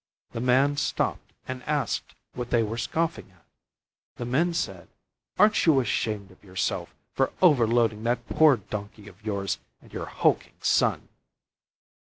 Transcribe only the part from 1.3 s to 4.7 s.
and asked what they were scoffing at. The men